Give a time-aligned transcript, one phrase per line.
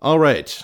[0.00, 0.60] All right.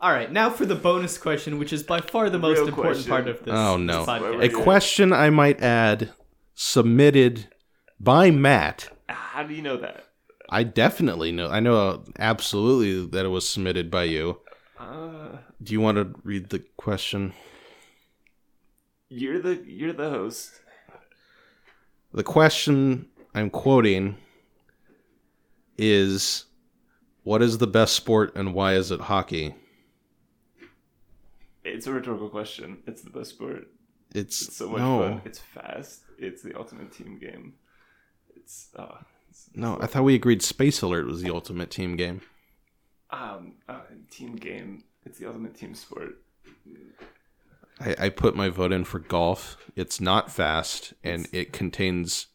[0.00, 2.96] All right, now for the bonus question, which is by far the most Real important
[2.96, 3.10] question.
[3.10, 4.00] part of this, Oh, no.
[4.00, 4.44] this podcast.
[4.44, 6.12] A question I might add
[6.54, 7.48] submitted
[7.98, 8.90] by Matt.
[9.08, 10.04] How do you know that?
[10.50, 11.48] I definitely know.
[11.48, 14.38] I know absolutely that it was submitted by you.
[14.78, 17.32] Uh, Do you want to read the question?
[19.08, 20.60] you're the you're the host.
[22.12, 24.16] The question I'm quoting
[25.78, 26.45] is
[27.26, 29.56] What is the best sport and why is it hockey?
[31.64, 32.84] It's a rhetorical question.
[32.86, 33.66] It's the best sport.
[34.14, 35.22] It's, It's so much no, fun.
[35.24, 36.02] It's fast.
[36.20, 37.54] It's the ultimate team game.
[38.36, 39.76] It's uh, it's, no.
[39.80, 42.20] I thought we agreed Space Alert was the ultimate team game.
[43.10, 44.84] um, uh, team game.
[45.04, 46.22] It's the ultimate team sport.
[47.80, 49.56] I, I put my vote in for golf.
[49.74, 52.28] It's not fast and it contains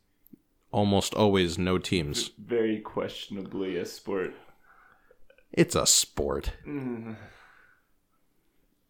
[0.69, 2.31] almost always no teams.
[2.37, 4.33] Very questionably a sport.
[5.53, 6.53] It's a sport.
[6.65, 7.15] Mm.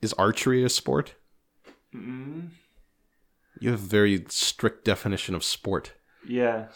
[0.01, 1.15] Is archery a sport?
[1.93, 2.49] Mm.
[3.59, 5.93] You have a very strict definition of sport.
[6.27, 6.67] Yeah.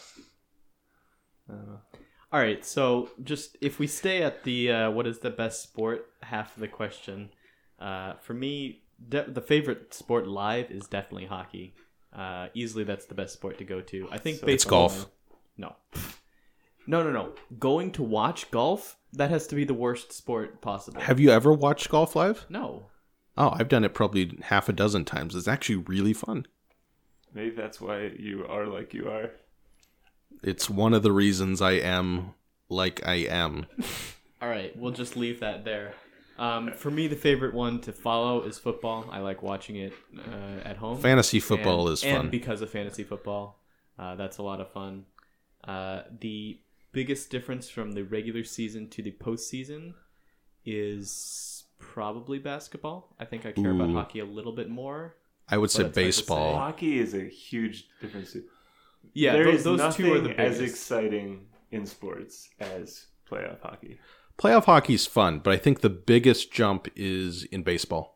[1.48, 6.06] All right, so just if we stay at the uh, what is the best sport
[6.22, 7.30] half of the question,
[7.78, 11.74] uh, for me, de- the favorite sport live is definitely hockey.
[12.12, 14.08] Uh, easily, that's the best sport to go to.
[14.10, 15.06] I think So It's golf.
[15.56, 15.76] No,
[16.86, 17.32] no, no, no.
[17.58, 21.00] Going to watch golf that has to be the worst sport possible.
[21.00, 22.44] Have you ever watched golf live?
[22.48, 22.86] no,
[23.38, 25.34] Oh, I've done it probably half a dozen times.
[25.34, 26.46] It's actually really fun.
[27.34, 29.30] Maybe that's why you are like you are.
[30.42, 32.32] It's one of the reasons I am
[32.70, 33.66] like I am.
[34.42, 35.92] All right, we'll just leave that there.
[36.38, 39.06] Um, for me, the favorite one to follow is football.
[39.10, 40.98] I like watching it uh, at home.
[40.98, 42.30] Fantasy football and, is and fun.
[42.30, 43.60] because of fantasy football.
[43.98, 45.04] Uh, that's a lot of fun.
[45.64, 46.58] Uh, the
[46.96, 49.92] biggest difference from the regular season to the postseason
[50.64, 53.14] is probably basketball.
[53.20, 55.16] I think I care about hockey a little bit more.
[55.46, 56.56] I would say But it's hard to baseball.
[56.56, 58.34] Hockey is a huge difference.
[59.12, 63.60] Yeah, there those, is those nothing two are the as exciting in sports as playoff
[63.60, 63.98] hockey.
[64.38, 68.15] Playoff hockey is fun, but I think the biggest jump is in baseball.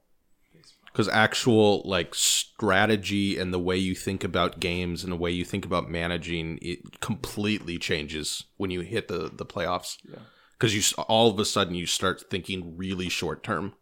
[0.92, 5.44] Because actual like strategy and the way you think about games and the way you
[5.44, 9.96] think about managing it completely changes when you hit the the playoffs.
[10.08, 10.18] Yeah.
[10.58, 13.74] Because you all of a sudden you start thinking really short term,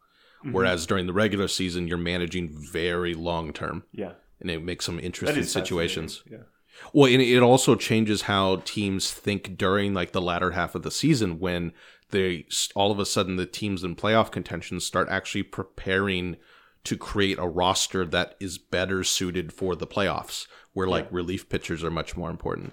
[0.45, 0.53] Mm-hmm.
[0.53, 5.01] whereas during the regular season you're managing very long term, Yeah, and it makes some
[5.01, 6.19] interesting situations.
[6.19, 6.47] fascinating.
[6.93, 10.93] Well, and it also changes how teams think during like the latter half of the
[10.93, 11.73] season when
[12.11, 12.47] they
[12.77, 16.37] all of a sudden the teams in playoff contention start actually preparing
[16.89, 21.85] to create a roster that is better suited for the playoffs, where like relief pitchers
[21.85, 22.73] are much more important.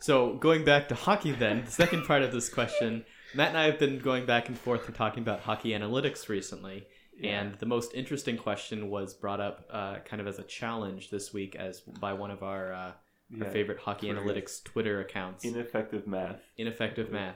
[0.00, 3.64] So going back to hockey, then the second part of this question, Matt and I
[3.64, 6.86] have been going back and forth and talking about hockey analytics recently,
[7.22, 11.32] and the most interesting question was brought up uh, kind of as a challenge this
[11.32, 12.92] week, as by one of our, uh,
[13.40, 14.24] our favorite hockey Twitter.
[14.24, 16.40] analytics Twitter accounts, Ineffective math.
[16.56, 17.34] ineffective math,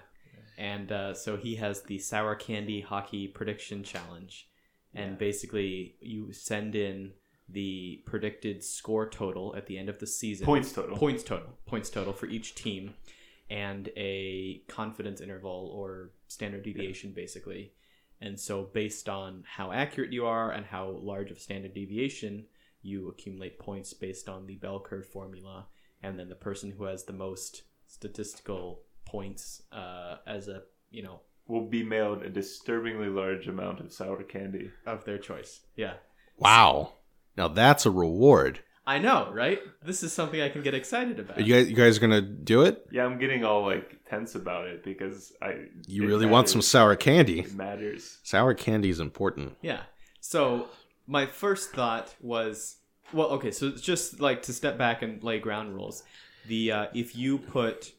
[0.56, 4.47] and uh, so he has the sour candy hockey prediction challenge,
[4.94, 7.12] and basically you send in
[7.48, 10.47] the predicted score total at the end of the season.
[10.47, 10.97] Points total.
[10.97, 11.58] points total.
[11.66, 12.94] Points total for each team
[13.50, 17.72] and a confidence interval or standard deviation basically.
[18.20, 22.47] And so based on how accurate you are and how large of standard deviation
[22.82, 25.66] you accumulate points based on the bell curve formula.
[26.02, 31.20] And then the person who has the most statistical points uh, as a you know
[31.52, 34.70] Will be mailed a disturbingly large amount of sour candy.
[34.86, 35.94] of their choice yeah
[36.38, 36.94] Wow,
[37.36, 38.54] now that's a reward.
[38.86, 41.92] i know right this is something i can get excited about You guys, you guys
[41.96, 42.74] are gonna do it?
[42.90, 45.50] Yeah, I'm getting all like tense about it because I.
[45.86, 47.40] You it really want some sour candy?
[47.40, 48.19] It matters.
[48.32, 49.48] Sour candy is important.
[49.70, 49.82] Yeah.
[50.20, 50.40] So
[51.06, 52.76] my first thought was,
[53.12, 53.50] well, okay.
[53.50, 56.02] So it's just like to step back and lay ground rules.
[56.46, 57.92] The uh, if you put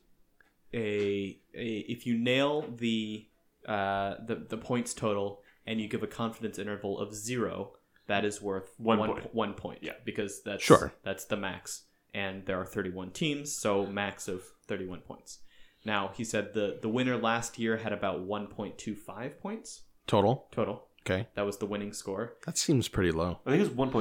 [0.73, 3.25] a, a if you nail the
[3.67, 7.73] uh, the the points total and you give a confidence interval of zero,
[8.07, 9.33] that is worth One one, point.
[9.33, 9.79] one point.
[9.81, 9.93] Yeah.
[10.05, 10.93] because that's Sure.
[11.03, 11.83] that's the max,
[12.13, 15.39] and there are thirty one teams, so max of thirty one points.
[15.85, 19.83] Now he said the the winner last year had about one point two five points
[20.07, 20.47] Total.
[20.51, 20.87] total.
[21.05, 22.35] Okay, That was the winning score.
[22.45, 23.39] that seems pretty low.
[23.45, 23.91] I think it was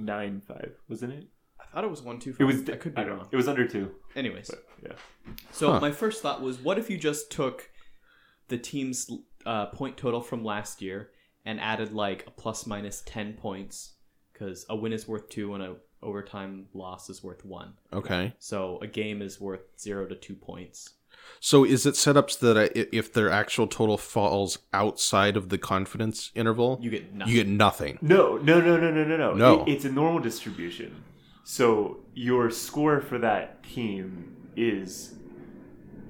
[0.00, 1.28] 1.95, wasn't it?
[1.60, 2.40] I thought it was one two five.
[2.40, 2.60] It was.
[2.68, 3.16] I could be don't know.
[3.18, 3.28] wrong.
[3.30, 3.92] It was under two.
[4.16, 5.34] Anyways, But yeah.
[5.52, 5.80] so Huh.
[5.80, 7.70] my first thought was, what if you just took
[8.48, 9.10] the team's
[9.46, 11.10] uh, point total from last year
[11.44, 13.94] and added like a plus minus ten points
[14.32, 17.74] because a win is worth two and a overtime loss is worth one.
[17.92, 18.32] Okay.
[18.38, 20.90] So a game is worth zero to two points.
[21.40, 25.58] So is it set up so that if their actual total falls outside of the
[25.58, 27.34] confidence interval, You get nothing.
[27.34, 27.98] you get nothing?
[28.00, 29.34] No, no, no, no, no, no, no.
[29.34, 29.64] No.
[29.64, 31.02] It- it's a normal distribution.
[31.44, 35.14] So your score for that team is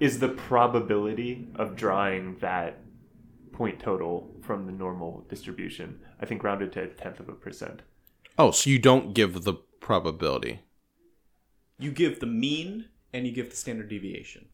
[0.00, 2.78] is the probability of drawing that
[3.52, 6.00] point total from the normal distribution.
[6.20, 7.82] I think rounded to a tenth of a percent.
[8.38, 10.60] Oh, so you don't give the probability.
[11.78, 14.46] you give the mean and you give the standard deviation.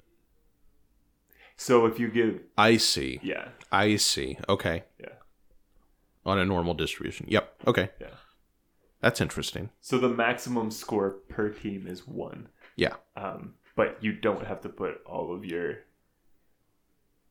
[1.56, 3.20] So if you give I see.
[3.22, 4.38] yeah, I see.
[4.48, 4.84] Okay.
[4.98, 5.06] yeah,
[6.26, 7.26] On a normal distribution.
[7.28, 7.54] Yep.
[7.66, 7.90] Okay.
[8.00, 8.06] yeah.
[9.00, 9.70] That's interesting.
[9.80, 12.48] So the maximum score per team is one.
[12.76, 12.94] Yeah.
[13.16, 15.78] Um, but you don't have to put all of your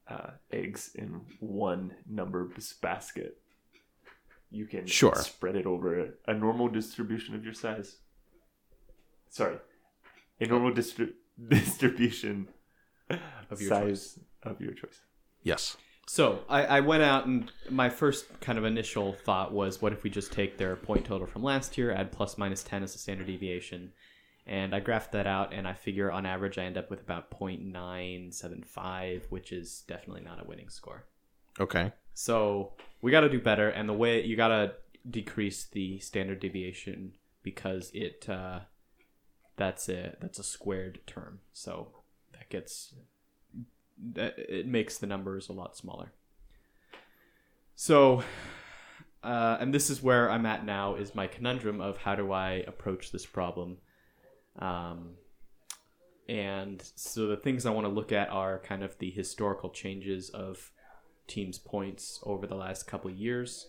[0.07, 2.49] uh, eggs in one number
[2.81, 3.37] basket.
[4.51, 5.15] You can Sure.
[5.15, 7.97] spread it over a normal distribution of your size.
[9.29, 9.57] Sorry,
[10.39, 11.13] a normal distri-
[11.47, 12.47] distribution
[13.49, 15.01] Of your size of your choice.
[15.41, 15.77] Yes.
[16.05, 20.03] So I, I went out and my first kind of initial thought was, what if
[20.03, 22.97] we just take their point total from last year, add plus minus ten as a
[22.97, 23.93] standard deviation,
[24.45, 27.31] and I graphed that out, and I figure on average I end up with about
[27.31, 31.05] 0.975, which is definitely not a winning score.
[31.59, 31.91] Okay.
[32.13, 34.73] So we got to do better, and the way you got to
[35.09, 38.61] decrease the standard deviation because it uh,
[39.57, 41.89] that's a that's a squared term, so
[42.33, 42.93] that gets
[44.13, 46.11] that it makes the numbers a lot smaller.
[47.75, 48.23] So,
[49.23, 52.63] uh, and this is where I'm at now is my conundrum of how do I
[52.67, 53.77] approach this problem.
[54.59, 55.15] Um,
[56.29, 60.29] and so the things I want to look at are kind of the historical changes
[60.29, 60.71] of
[61.27, 63.67] teams' points over the last couple of years,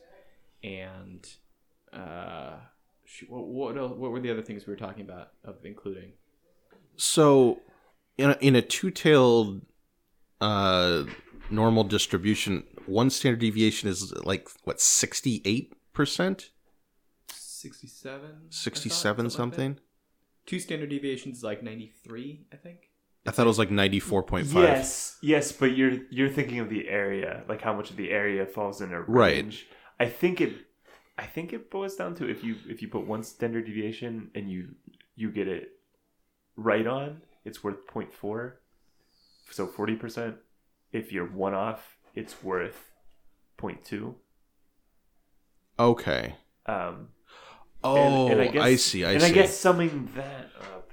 [0.63, 1.27] and
[1.93, 2.57] uh,
[3.29, 6.13] what what, what were the other things we were talking about of including?
[6.97, 7.61] So,
[8.19, 9.63] in a, in a two-tailed
[10.41, 11.05] uh,
[11.51, 16.51] normal distribution, one standard deviation is like what sixty-eight percent,
[17.33, 18.51] Sixty-seven.
[18.51, 19.79] sixty-seven something.
[20.46, 22.91] Two standard deviations is like ninety-three, I think.
[23.26, 24.62] I thought it was like ninety-four point five.
[24.62, 28.44] Yes, yes, but you're you're thinking of the area, like how much of the area
[28.46, 29.37] falls in a Right.
[29.37, 29.67] range.
[29.99, 30.52] I think it,
[31.17, 34.50] I think it boils down to if you if you put one standard deviation and
[34.50, 34.75] you
[35.17, 35.69] you get it
[36.56, 38.52] right on, it's worth 0.4,
[39.50, 40.37] so forty percent.
[40.93, 42.90] If you're one off, it's worth
[43.58, 44.14] 0.2.
[45.79, 46.35] Okay.
[46.67, 47.08] Um,
[47.85, 47.97] Oh,
[48.29, 49.05] and, and I, oh, guess, I see.
[49.05, 49.29] I and see.
[49.29, 50.91] I guess summing that up.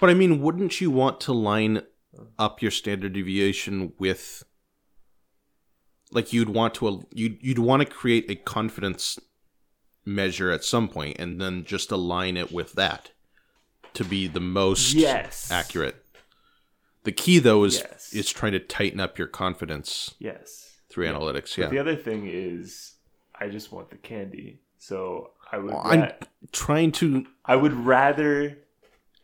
[0.00, 1.82] But I mean, wouldn't you want to line
[2.38, 4.42] up your standard deviation with
[6.10, 9.18] like you'd want to you'd you'd want to create a confidence
[10.04, 13.12] measure at some point and then just align it with that
[13.94, 15.50] to be the most Yes.
[15.50, 16.04] accurate.
[17.04, 18.12] The key though is Yes.
[18.12, 20.76] is trying to tighten up your confidence Yes.
[20.90, 21.56] through analytics.
[21.56, 21.68] Yeah.
[21.68, 22.94] The other thing is,
[23.34, 24.60] I just want the candy.
[24.78, 25.74] So I would.
[25.74, 26.12] I'm
[26.50, 28.58] trying to I would rather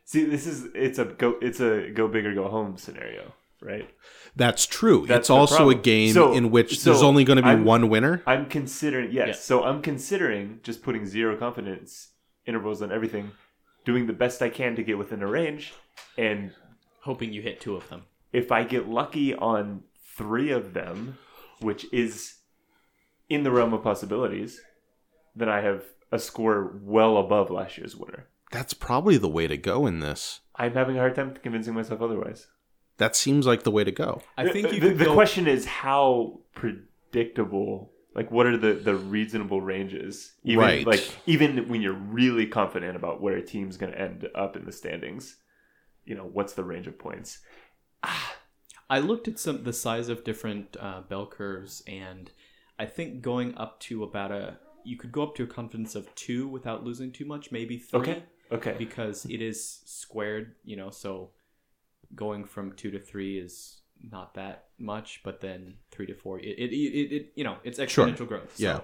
[0.04, 0.24] see.
[0.24, 1.36] This is it's a go.
[1.40, 3.32] It's a go big or go home scenario,
[3.62, 3.88] right?
[4.36, 5.04] that's true.
[5.06, 7.48] That's it's the also a game So- in which so there's only going to be
[7.48, 8.22] I'm- one winner.
[8.26, 9.26] I'm considering yes.
[9.28, 9.32] Yeah.
[9.34, 12.10] So I'm considering just putting zero confidence
[12.46, 13.32] intervals on everything,
[13.84, 15.72] doing the best I can to get within a range,
[16.16, 16.52] and
[17.02, 18.02] Hoping you hit two of them.
[18.32, 19.82] if I get lucky on
[20.16, 21.16] three of them,
[21.60, 22.34] which is
[23.28, 24.60] in the realm of possibilities,
[25.34, 28.26] then I have a score well above last year's winner.
[28.50, 30.40] That's probably the way to go in this.
[30.56, 32.46] I'm having a hard time convincing myself otherwise.
[32.96, 34.22] That seems like the way to go.
[34.36, 37.92] I think you the, could the go, question is how predictable.
[38.14, 40.32] Like, what are the the reasonable ranges?
[40.42, 40.86] Even, Right.
[40.86, 44.64] Like, even when you're really confident about where a team's going to end up in
[44.64, 45.36] the standings,
[46.04, 47.38] you know, what's the range of points?
[48.90, 52.30] I looked at some the size of different uh, bell curves, and
[52.78, 54.58] I think going up to about a
[54.88, 58.00] you could go up to a confidence of two without losing too much, maybe three,
[58.00, 58.22] Okay.
[58.50, 58.74] Okay.
[58.78, 60.54] because it is squared.
[60.64, 61.30] You know, so
[62.14, 66.46] going from two to three is not that much, but then three to four, it
[66.58, 68.06] it, it, it you know it's Sure.
[68.06, 68.56] exponential growth.
[68.56, 68.80] So Yeah.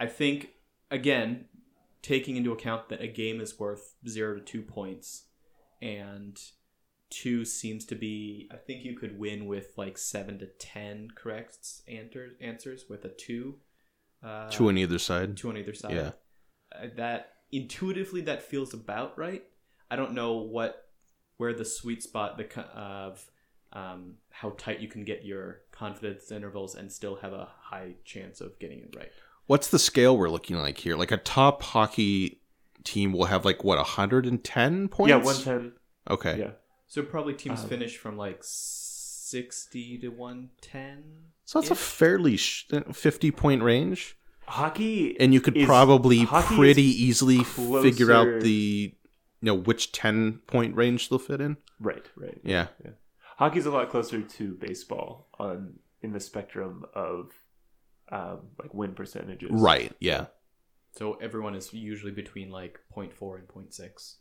[0.00, 0.50] I think
[0.90, 1.46] again,
[2.02, 5.24] taking into account that a game is worth zero to two points,
[5.80, 6.36] and
[7.10, 11.58] two seems to be I think you could win with like seven to ten correct
[11.86, 13.58] answers answers with a two.
[14.22, 15.36] Uh, Two on either side.
[15.36, 15.92] two on either side.
[15.92, 16.10] Yeah.
[16.74, 19.44] Uh, that intuitively that feels about right.
[19.90, 20.82] I don't know what
[21.36, 23.24] where the sweet spot the of
[23.72, 28.40] um, how tight you can get your confidence intervals and still have a high chance
[28.40, 29.10] of getting it right.
[29.46, 30.96] What's the scale we're looking like here?
[30.96, 32.40] Like a top hockey
[32.84, 35.10] team will have like what 110 points.
[35.10, 35.72] Yeah, one ten.
[36.10, 36.38] Okay.
[36.38, 36.50] Yeah.
[36.88, 38.38] So probably teams Um, finish from like
[39.26, 41.02] sixty to one ten.
[41.44, 44.16] So that's a fairly sh- 50 point range,
[44.46, 48.92] Hockey and you could is- probably pretty easily figure out the
[49.40, 51.56] you know which 10 point range they'll fit in.
[51.78, 52.40] right, right.
[52.42, 52.66] Yeah.
[53.38, 57.32] Hockey's a lot closer to baseball on in the spectrum of
[58.10, 59.50] um, like win percentages.
[59.52, 59.92] Right.
[60.00, 60.26] Yeah.
[60.92, 64.14] So everyone is usually between like 0.4 and 0.6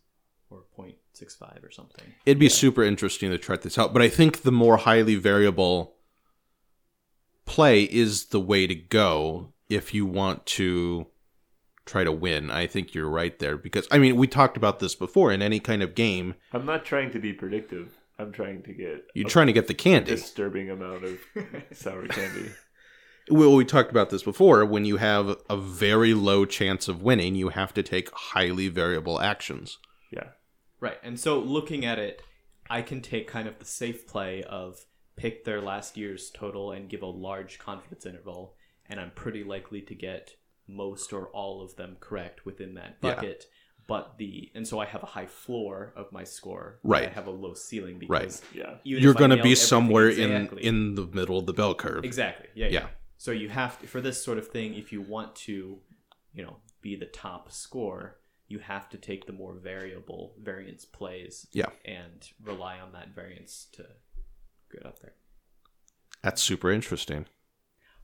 [0.49, 2.05] or 0.65 or something.
[2.25, 5.95] It'd be super interesting to chart this out, but I think the more highly variable
[7.45, 11.07] play is the way to go if you want to
[11.85, 12.49] try to win.
[12.49, 15.59] I think you're right there because I mean, we talked about this before in any
[15.59, 17.93] kind of game, I'm not trying to be predictive.
[18.17, 20.11] I'm trying to get you're trying to get the candy.
[20.11, 21.19] disturbing amount of
[21.73, 22.51] sour candy.
[23.29, 24.63] Well, we talked about this before.
[24.65, 29.19] When you have a very low chance of winning, you have to take highly variable
[29.19, 29.79] actions.
[30.81, 30.87] Yeah.
[30.89, 30.97] Right.
[31.03, 32.21] And so looking at it,
[32.69, 36.89] I can take kind of the safe play of pick their last year's total and
[36.89, 38.55] give a large confidence interval,
[38.89, 40.35] and I'm pretty likely to get
[40.67, 43.15] most or all of them correct within that Yeah.
[43.15, 43.45] bucket.
[43.87, 46.79] But the and so I have a high floor of my score.
[46.83, 47.07] Right.
[47.07, 48.41] I have a low ceiling Right.
[48.51, 48.77] Yeah.
[48.83, 52.03] you're going to be somewhere exactly- in in the middle of the bell curve.
[52.03, 52.47] Exactly.
[52.55, 52.71] Yeah, yeah.
[52.79, 52.87] Yeah.
[53.17, 55.79] So you have to for this sort of thing, if you want to,
[56.33, 61.47] you know, be the top score, you have to take the more variable variance plays.
[61.51, 61.69] Yeah.
[61.83, 63.85] And rely on that variance to
[64.71, 65.13] get up there.
[66.21, 67.25] That's super interesting.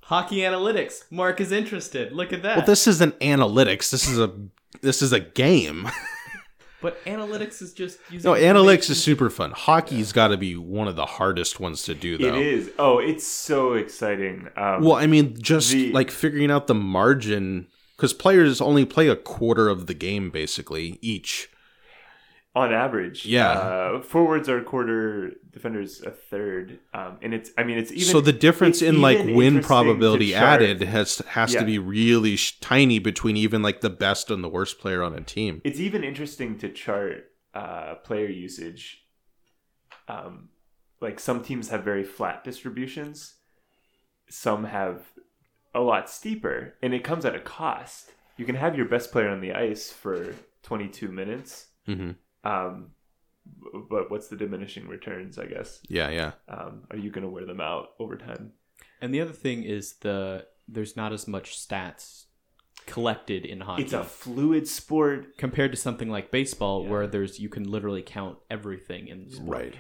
[0.04, 1.04] Hockey analytics.
[1.12, 2.12] Mark is interested.
[2.12, 2.58] Look at that.
[2.58, 3.92] Well, this isn't analytics.
[3.92, 4.34] This is a
[4.82, 5.88] this is a game.
[6.82, 9.52] but analytics is just using No, analytics is super fun.
[9.52, 12.36] Hockey's got to be one of the hardest ones to do, though.
[12.36, 12.72] It is.
[12.80, 14.48] Oh, it's so exciting.
[14.56, 17.68] Um, Well, I mean, just The- like figuring out the margin
[18.02, 21.50] because players only play a quarter of the game basically each.
[22.54, 23.52] on average, Yeah.
[23.52, 27.50] uh, forwards are a quarter, defenders a third, um, and it's.
[27.58, 28.04] I mean, it's even.
[28.04, 31.60] so the difference in like win probability added has has Yeah.
[31.62, 35.14] to be really sh- tiny between even like the best and the worst player on
[35.14, 35.62] a team.
[35.64, 39.04] It's even interesting to chart uh, player usage.
[40.10, 40.50] Um,
[41.00, 43.36] like some teams have very flat distributions,
[44.30, 45.11] some have
[45.74, 48.12] a lot steeper, and it comes at a cost.
[48.38, 52.12] You can have your best player on the ice for 22 minutes, hmm
[52.44, 52.92] um,
[53.90, 55.38] but what's the diminishing returns?
[55.38, 55.80] I guess.
[55.88, 58.54] Yeah, yeah, Um, are you going to wear them out over time?
[59.02, 62.26] And the other thing is the there's not as much stats
[62.88, 63.84] collected in hockey.
[63.84, 65.38] It's a fluid sport.
[65.38, 66.90] compared to something like baseball Yeah.
[66.90, 69.50] where there's you can literally count everything in the sport.
[69.50, 69.76] right.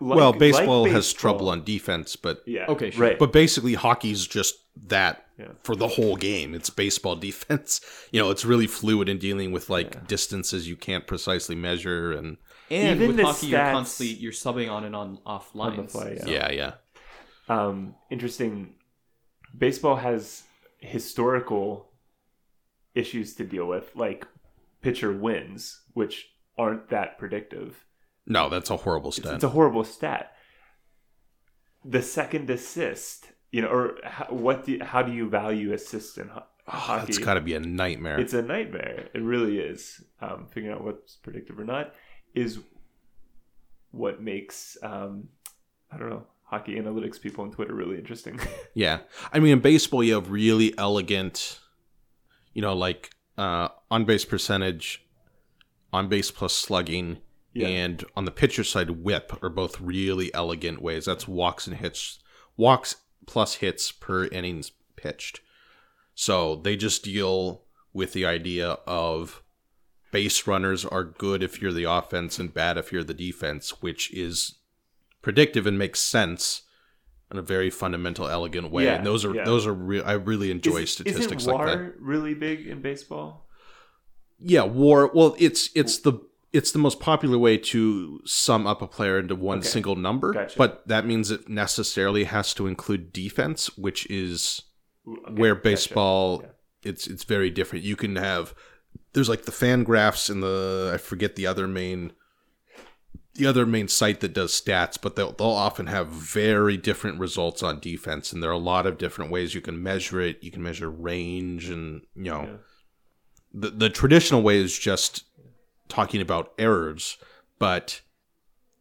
[0.00, 2.66] Like- well, like baseball has trouble on defense, but Yeah.
[2.68, 3.02] Okay, sure.
[3.06, 3.18] Right.
[3.18, 4.56] but basically hockey's just
[4.88, 5.48] that Yeah.
[5.62, 6.54] for the whole game.
[6.54, 7.80] It's baseball defense.
[8.10, 10.00] You know, it's really fluid in dealing with like Yeah.
[10.08, 12.38] distances you can't precisely measure and
[12.70, 15.78] And Even with the hockey, you're constantly you're subbing on and on off lines.
[15.78, 16.72] On the fly, yeah, yeah.
[17.48, 18.74] um, interesting.
[19.56, 20.44] Baseball has
[20.78, 21.90] historical
[22.94, 24.26] issues to deal with, like
[24.80, 27.84] pitcher wins, which aren't that predictive.
[28.26, 29.34] No, that's a horrible stat.
[29.34, 30.32] it's a horrible stat.
[31.84, 34.64] The second assist, you know, or how, what?
[34.66, 37.06] Do, how do you value assists in ho- Oh, hockey?
[37.06, 38.20] that's got to be a nightmare.
[38.20, 39.08] It's a nightmare.
[39.12, 40.00] It really is.
[40.20, 41.92] Um, figuring out what's predictive or not
[42.34, 42.60] is
[43.90, 45.28] what makes um,
[45.90, 48.38] I don't know hockey analytics people on Twitter really interesting.
[48.74, 49.00] Yeah.
[49.32, 51.58] I mean, in baseball, you have really elegant,
[52.54, 55.04] you know, like uh, on base percentage,
[55.92, 57.18] on base plus slugging,
[57.54, 57.68] Yeah.
[57.68, 61.04] and on the pitcher side, whip are both really elegant ways.
[61.04, 62.18] That's walks and hits,
[62.56, 65.40] walks plus hits per innings pitched.
[66.14, 69.42] So they just deal with the idea of
[70.12, 74.12] base runners are good if you're the offense and bad if you're the defense, which
[74.12, 74.56] is
[75.22, 76.62] predictive and makes sense
[77.30, 78.84] in a very fundamental, elegant way.
[78.84, 79.44] Yeah, and those are yeah.
[79.44, 80.04] those are real.
[80.06, 82.00] I really enjoy Is- statistics isn't like WAR that.
[82.00, 83.46] really big in baseball?
[84.38, 85.10] Yeah, war.
[85.14, 86.20] Well, it's it's the
[86.52, 89.68] it's the most popular way to sum up a player into one Okay.
[89.68, 90.58] single number, Gotcha.
[90.58, 94.62] but that means it necessarily has to include defense, which is
[95.08, 95.62] okay, where gotcha.
[95.64, 96.90] baseball Yeah.
[96.90, 97.84] it's it's very different.
[97.84, 98.54] You can have
[99.14, 102.12] there's like the FanGraphs and the I forget the other main
[103.34, 107.62] the other main site that does stats, but they'll they'll often have very different results
[107.62, 110.42] on defense, and there are a lot of different ways you can measure it.
[110.42, 112.56] You can measure range, and you know Yeah.
[113.54, 115.24] the the traditional way is just
[115.92, 117.18] talking about errors,
[117.58, 118.00] but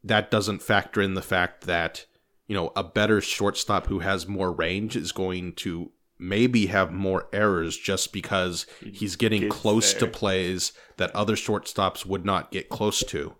[0.03, 2.05] that doesn't factor in the fact that
[2.47, 7.27] you know a better shortstop who has more range is going to maybe have more
[7.33, 12.69] errors just because he's getting gets close to plays that other shortstops would not get
[12.69, 13.35] close to.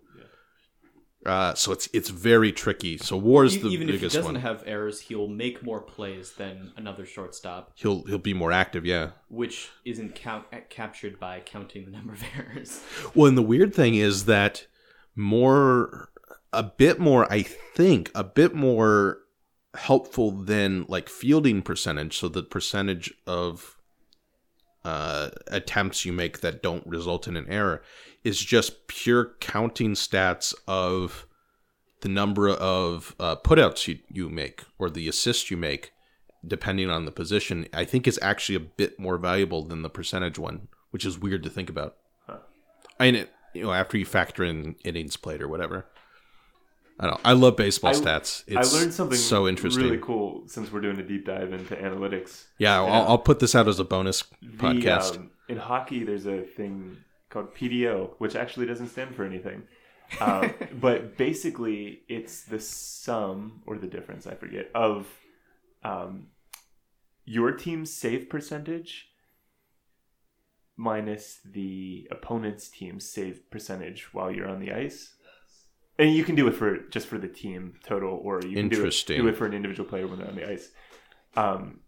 [1.24, 2.98] Uh, so it's it's very tricky.
[2.98, 4.42] So War is the Even if he biggest doesn't one.
[4.42, 8.84] have errors, he'll make more plays than another shortstop, he'll he'll be more active.
[8.84, 9.10] Yeah.
[9.28, 12.82] which isn't count- captured by counting the number of errors.
[13.14, 14.66] Well, and the weird thing is that
[15.14, 16.08] more,
[16.52, 19.18] a bit more, I think, a bit more
[19.74, 22.18] helpful than like fielding percentage.
[22.18, 23.76] So the percentage of
[24.84, 27.82] uh, attempts you make that don't result in an error
[28.24, 31.26] is just pure counting stats of
[32.00, 35.92] the number of uh, putouts you, you make or the assists you make,
[36.46, 37.66] depending on the position.
[37.72, 41.42] I think is actually a bit more valuable than the percentage one, which is weird
[41.44, 41.96] to think about.
[42.98, 45.86] I mean, it, you know, after you factor in innings played or whatever.
[47.02, 47.14] I don't.
[47.16, 47.20] know.
[47.30, 48.44] I love baseball I- stats.
[48.46, 49.82] It's I learned something so interesting.
[49.84, 52.44] really cool since we're doing a deep dive into analytics.
[52.58, 55.16] Yeah, I'll, I'll put this out as a bonus The, podcast.
[55.16, 56.96] um, in hockey, there's a thing
[57.28, 59.64] called PDO, which actually doesn't stand for anything.
[60.20, 65.08] Um, but basically, it's the sum or the difference, I forget, of
[65.82, 66.28] um,
[67.24, 69.08] your team's save percentage
[70.76, 75.14] minus the opponent's team's save percentage while you're on the ice.
[75.98, 78.84] And you can do it for just for the team total, or you can do
[78.84, 80.70] it, do it for an individual player when they're on the ice.
[81.36, 81.80] Um,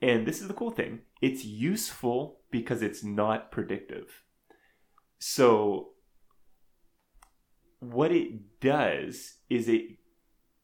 [0.00, 4.22] and this is the cool thing it's useful because it's not predictive.
[5.18, 5.92] So,
[7.80, 9.96] what it does is it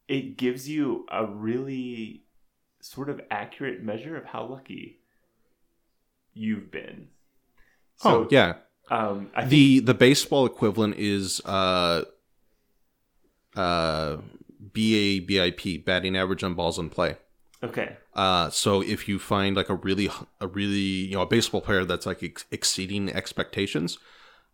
[0.07, 2.25] it gives you a really
[2.81, 5.01] sort of accurate measure of how lucky
[6.35, 7.09] you've been.
[8.05, 8.55] oh yeah,
[8.91, 12.05] um, I think the the baseball equivalent is uh
[13.57, 14.19] uh
[14.75, 17.17] BABIP, batting average on balls in play.
[17.63, 20.09] okay, Uh, so if you find like a really
[20.41, 23.99] a really you know a baseball player that's like ex- exceeding expectations,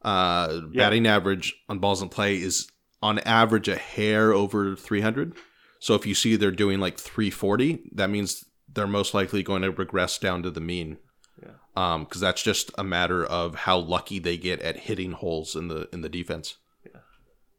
[0.02, 0.84] uh, Yeah.
[0.84, 2.68] batting average on balls in play is
[3.02, 5.34] on average a hair over 300.
[5.80, 9.70] So if you see they're doing like 340, that means they're most likely going to
[9.70, 10.98] regress down to the mean.
[11.42, 11.50] Yeah.
[11.76, 15.68] Um, because that's just a matter of how lucky they get at hitting holes in
[15.68, 16.56] the in the defense.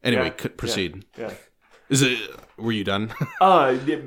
[0.08, 0.20] Yeah.
[0.20, 1.06] Anyway, Yeah, c- proceed.
[1.18, 1.34] yeah.
[1.90, 2.20] Is it?
[2.58, 3.14] Were you done?
[3.42, 3.98] Uh, yeah,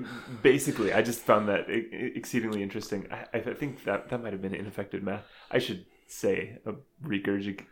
[0.43, 3.07] basically, I just found that exceedingly interesting.
[3.11, 5.25] I, I think that that might have been ineffective math.
[5.51, 6.73] I should say a
[7.07, 7.65] regurgi-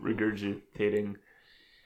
[0.00, 1.16] regurgitating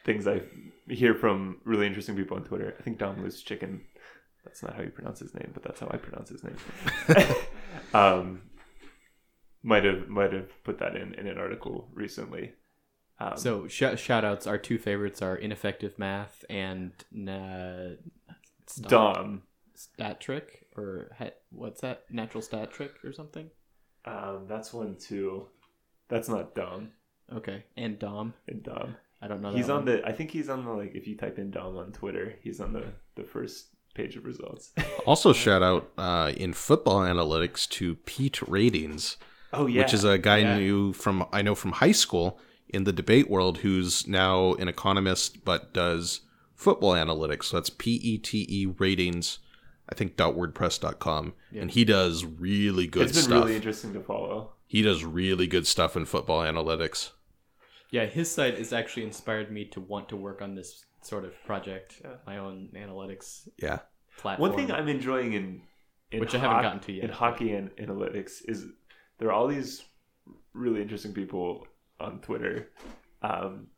[0.04, 0.42] things I
[0.88, 2.74] hear from really interesting people on Twitter.
[2.78, 3.80] I think Dom Loose Chicken.
[4.44, 6.56] That's not how you pronounce his name, but that's how I pronounce his name.
[7.94, 8.42] um,
[9.62, 12.52] might have might have put that in in an article recently.
[13.20, 16.92] Um, So sh- shout outs, our two favorites are ineffective math and
[17.28, 17.96] uh,
[18.66, 19.42] stat, Dom.
[19.74, 23.50] stat trick or he- what's that natural stat trick or something.
[24.04, 25.46] Um, that's one too.
[26.08, 26.90] That's not Dom
[27.32, 28.34] Okay, and Dom.
[28.48, 28.96] and Dom.
[29.22, 29.52] I don't know.
[29.52, 29.96] He's that on one.
[29.96, 30.06] the.
[30.06, 30.94] I think he's on the like.
[30.94, 34.72] If you type in Dom on Twitter, he's on the the first page of results.
[35.06, 39.16] Also, shout out uh, in football analytics to Pete Ratings,
[39.52, 40.54] oh yeah, which is a guy Yeah.
[40.54, 44.68] I knew from I know from high school in the debate world, who's now an
[44.68, 46.20] economist but does
[46.54, 47.44] football analytics.
[47.44, 49.38] So that's P E T E Ratings,
[49.88, 53.16] I think dot .wordpress.com, and he does really good stuff.
[53.18, 53.44] it's been stuff.
[53.44, 54.52] really interesting to follow.
[54.66, 57.10] he does really good stuff in football analytics.
[57.90, 61.32] Yeah, his site has actually inspired me to want to work on this sort of
[61.44, 63.80] project, my own analytics Yeah,
[64.16, 64.50] platform.
[64.50, 65.62] One thing I'm enjoying in,
[66.10, 67.04] in Which I haven't gotten to yet.
[67.04, 68.66] in hockey and analytics is
[69.18, 69.84] there are all these
[70.54, 71.68] really interesting people
[72.04, 72.70] on Twitter
[73.22, 73.68] um,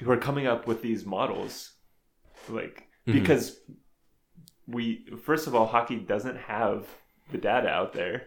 [0.00, 1.72] who are coming up with these models,
[2.48, 3.14] like Mhm.
[3.14, 3.58] because
[4.66, 6.86] we first of all hockey doesn't have
[7.32, 8.26] the data out there,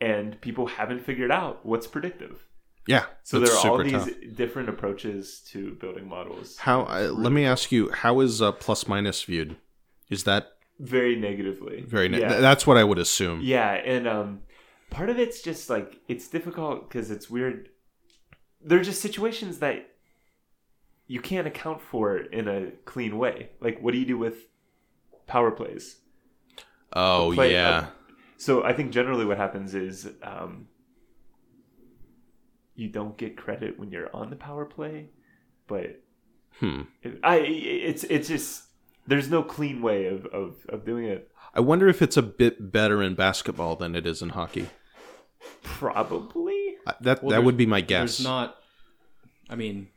[0.00, 2.46] and people haven't figured out what's predictive.
[2.86, 3.06] yeah.
[3.22, 4.10] So there are all these tough.
[4.34, 6.58] different approaches to building models.
[6.58, 6.82] How?
[6.82, 9.56] Uh, let me ask you: How is uh, plus minus viewed?
[10.10, 11.80] Is that Very negatively.
[11.82, 12.08] very?
[12.08, 12.28] Ne- Yeah.
[12.28, 13.40] th- that's what I would assume.
[13.42, 14.42] Yeah, and um,
[14.90, 17.70] part of it's just like it's difficult because it's weird.
[18.64, 19.90] There are just situations that
[21.06, 23.50] you can't account for in a clean way.
[23.60, 24.36] Like, what do you do with
[25.26, 25.96] power plays?
[26.94, 27.86] Oh play- yeah.
[28.38, 30.66] So I think generally what happens is um,
[32.74, 35.10] you don't get credit when you're on the power play,
[35.66, 36.00] but
[36.60, 36.82] Hmm.
[37.02, 38.62] it, I it's it's just
[39.06, 41.30] there's no clean way of, of, of doing it.
[41.52, 44.70] I wonder if it's a bit better in basketball than it is in hockey.
[45.62, 46.53] Probably.
[47.00, 48.18] That Well, that would be my guess.
[48.18, 48.56] There's not.
[49.50, 49.88] I mean,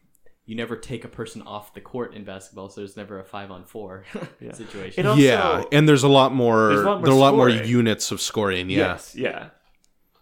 [0.45, 3.51] you never take a person off the court in basketball, so there's never a five
[3.51, 4.05] on four
[4.39, 4.53] Yeah.
[4.53, 5.01] situation.
[5.01, 6.69] And also- yeah, and there's a lot more.
[6.69, 8.69] There's a lot more there a lot more units of scoring.
[8.69, 9.15] Yeah, Yes.
[9.15, 9.49] Yeah.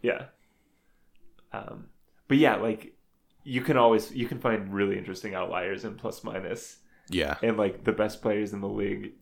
[0.01, 0.25] Yeah.
[1.53, 1.87] Um,
[2.27, 2.93] but yeah, like
[3.43, 6.77] you can always you can find really interesting outliers in plus minus,
[7.09, 7.35] Yeah.
[7.43, 9.13] and like the best players in the league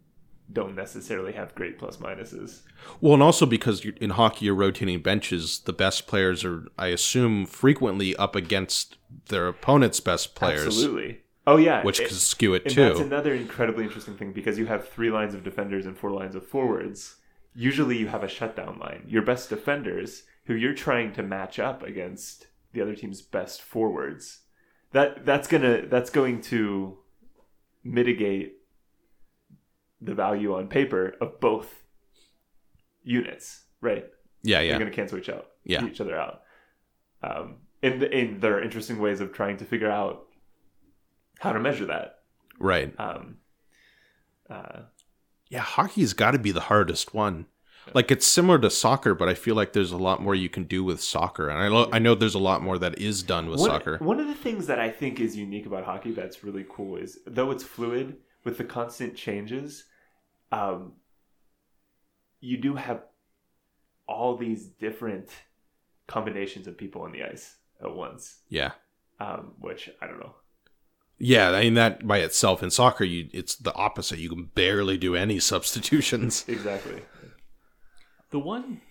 [0.54, 2.62] don't necessarily have great plus minuses.
[3.02, 6.88] Well, and also because you're, in hockey, you're rotating benches, the best players are, I
[6.88, 8.98] assume, frequently up against
[9.30, 11.22] their opponent's best players, Absolutely.
[11.46, 14.66] Oh yeah, which it- could skew it and that's another incredibly interesting thing because you
[14.68, 17.16] have three lines of defenders and four lines of forwards.
[17.54, 19.04] Usually, you have a shutdown line.
[19.08, 24.40] Your best defenders, who you're trying to match up against the other team's best forwards.
[24.94, 26.98] That that's gonna that's going to
[27.84, 28.54] mitigate
[30.04, 31.84] the value on paper of both
[33.04, 34.06] units, right?
[34.44, 34.72] yeah, yeah.
[34.72, 35.86] They're going to cancel each out, Yeah.
[35.86, 36.42] each other out.
[37.22, 40.26] Um, and, and there are interesting ways of trying to figure out
[41.40, 42.20] how to measure that.
[42.60, 42.94] Right.
[43.00, 43.38] Um,
[44.50, 44.82] uh,
[45.50, 47.46] Yeah, hockey's got to be the hardest one.
[47.94, 50.64] Like it's similar to soccer, but I feel like there's a lot more you can
[50.64, 53.50] do with soccer, and I lo- I know there's a lot more that is done
[53.50, 53.98] with one, soccer.
[53.98, 57.20] one of the things that I think is unique about hockey that's really cool is
[57.28, 59.84] though it's fluid with the constant changes,
[60.54, 60.94] um,
[62.42, 63.02] you do have
[64.08, 65.30] all these different
[66.08, 68.72] combinations of people on the ice at once, Yeah,
[69.20, 70.36] um, which I don't know.
[71.18, 71.50] yeah.
[71.52, 74.20] I mean that by itself in soccer, you it's the opposite.
[74.20, 76.46] You can barely do any substitutions.
[76.50, 77.02] Exactly.
[78.32, 78.82] The one,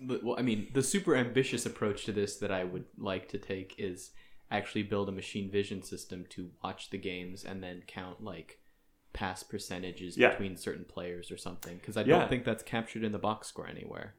[0.00, 3.74] well, I mean, the super ambitious approach to this that I would like to take
[3.78, 4.10] is
[4.50, 8.58] actually build a machine vision system to watch the games and then count like
[9.12, 10.30] pass percentages Yeah.
[10.30, 11.76] between certain players or something.
[11.78, 12.18] Because I Yeah.
[12.20, 14.14] don't think that's captured in the box score anywhere.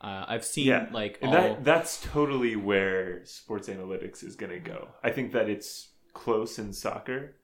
[0.00, 1.30] Uh, I've seen yeah like all.
[1.30, 6.58] that that's totally where sports analytics is going to go i think that it's close
[6.58, 7.36] in soccer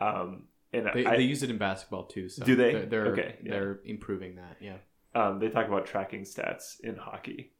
[0.00, 2.28] um and they, I, they use it in basketball too.
[2.28, 2.72] So Do they?
[2.72, 3.50] They're they're, Okay, yeah.
[3.52, 4.56] they're improving that.
[4.60, 4.78] Yeah.
[5.14, 7.52] um they talk about tracking stats in hockey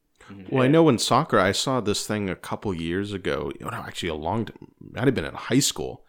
[0.51, 3.53] Well, I know in soccer, I saw this thing a couple years ago.
[3.61, 6.05] No, actually, a long, time, might have been in high school,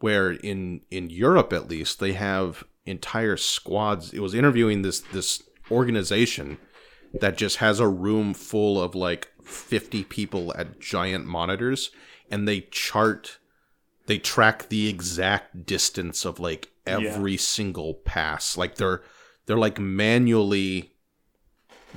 [0.00, 4.12] where in in Europe at least they have entire squads.
[4.12, 6.58] It was interviewing this this organization
[7.20, 11.90] that just has a room full of like fifty people at giant monitors,
[12.30, 13.38] and they chart,
[14.06, 18.56] they track the exact distance of like every single pass.
[18.56, 19.02] Like they're
[19.46, 20.92] they're like manually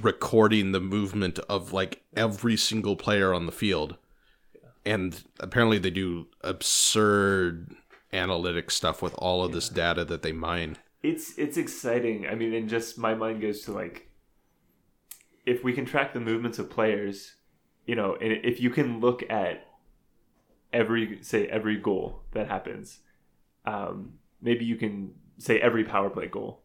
[0.02, 3.98] recording the movement of like every single player on the field.
[4.86, 7.76] And apparently they do absurd
[8.14, 10.78] analytic stuff with all of this data that they mine.
[11.04, 12.28] it's it's exciting.
[12.28, 14.10] I mean and just my mind goes to like
[15.46, 17.36] if we can track the movements of players
[17.86, 19.66] you know and if you can look at
[20.72, 23.00] every say every goal that happens
[23.66, 26.62] um, maybe you can say every power play goal.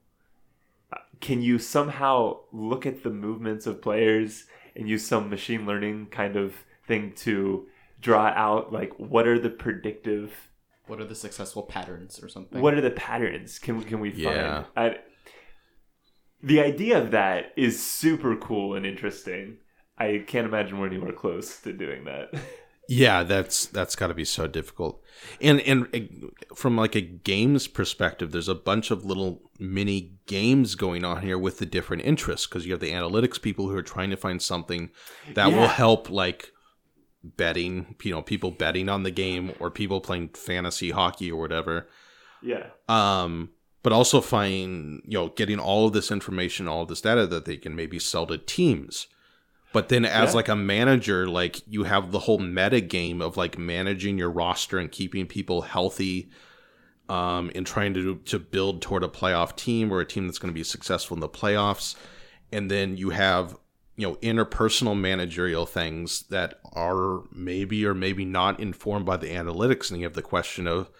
[0.92, 6.06] Uh, can you somehow look at the movements of players and use some machine learning
[6.06, 6.54] kind of
[6.86, 7.66] thing to
[8.00, 10.50] draw out like what are the predictive
[10.86, 12.60] What are the successful patterns or something?
[12.60, 14.36] what are the patterns can we can we find?
[14.36, 14.64] Yeah.
[14.76, 14.98] I,
[16.42, 19.58] the idea of that is super cool and interesting.
[19.98, 22.32] I can't imagine we're anywhere close to doing that.
[22.88, 25.02] Yeah, that's that's got to be so difficult.
[25.40, 30.76] And and uh, from like a games perspective, there's a bunch of little mini games
[30.76, 33.82] going on here with the different interests because you have the analytics people who are
[33.82, 34.90] trying to find something
[35.34, 36.52] that will help like
[37.22, 41.88] betting, you know, people betting on the game or people playing fantasy hockey or whatever.
[42.42, 43.50] yeah, um
[43.82, 47.44] but also find you know getting all of this information all of this data that
[47.44, 49.06] they can maybe sell to teams
[49.72, 50.36] but then as Yeah.
[50.36, 54.78] like a manager like you have the whole meta game of like managing your roster
[54.78, 56.28] and keeping people healthy
[57.08, 60.52] um and trying to to build toward a playoff team or a team that's going
[60.52, 61.94] to be successful in the playoffs
[62.52, 63.56] and then you have
[63.96, 69.90] you know interpersonal managerial things that are maybe or maybe not informed by the analytics
[69.90, 70.90] and you have the question of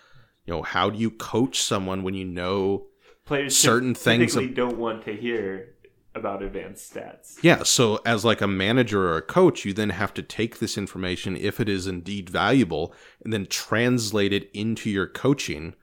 [0.45, 2.87] you know how do you coach someone when you know
[3.25, 5.75] players Certain things of- don't want to hear
[6.15, 7.37] about advanced stats.
[7.43, 10.79] yeah so as like a manager or a coach you then have to take this
[10.79, 15.75] information if it is indeed valuable and then translate it into your coaching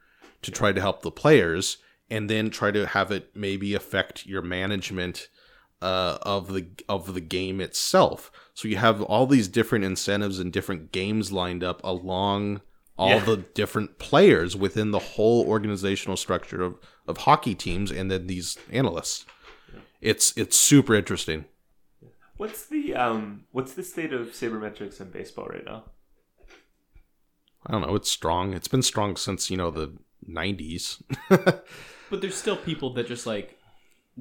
[0.42, 1.78] to try to help the players
[2.10, 5.28] and then try to have it maybe affect your management
[5.84, 10.52] uh, of the of the game itself so you have all these different incentives and
[10.54, 12.62] different games lined up along
[12.98, 13.26] all Yeah.
[13.26, 18.58] the different players within the whole organizational structure of, of hockey teams and then these
[18.72, 19.26] analysts
[20.02, 21.46] it's it's super interesting
[22.38, 25.84] What's the um what's the state of sabermetrics in baseball right now?
[27.66, 27.96] I don't know.
[27.96, 28.54] It's strong.
[28.54, 29.94] It's been strong since you know the
[30.28, 31.02] '90s.
[32.10, 33.58] But there's still people that just like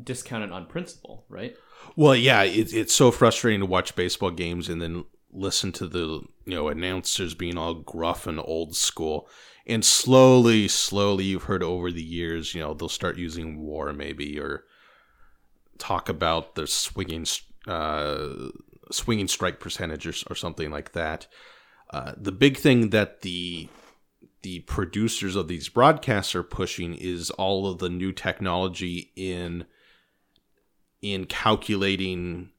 [0.01, 1.57] discount it on principle, right?
[1.97, 6.21] Well, yeah, it, it's so frustrating to watch baseball games and then listen to the
[6.45, 9.29] you know announcers being all gruff and old school.
[9.67, 14.39] And slowly, slowly, you've heard over the years, you know, they'll start using WAR maybe
[14.41, 14.65] or
[15.79, 17.27] talk about the swinging,
[17.69, 18.49] uh,
[18.91, 21.29] swinging strike percentage or, or something like that.
[21.91, 23.69] Uh, the big thing that the
[24.43, 29.65] the producers of these broadcasts are pushing is all of the new technology in
[31.03, 32.51] in calculating